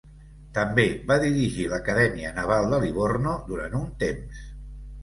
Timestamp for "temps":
4.07-4.47